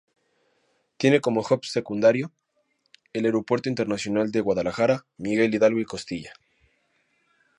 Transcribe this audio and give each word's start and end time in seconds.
Tiene 0.97 1.21
como 1.21 1.41
hub 1.47 1.63
secundario 1.63 2.31
el 3.13 3.25
Aeropuerto 3.25 3.69
Internacional 3.69 4.31
de 4.31 4.41
Guadalajara 4.41 5.05
"Miguel 5.19 5.53
Hidalgo 5.53 5.79
y 5.79 5.85
Costilla". 5.85 6.33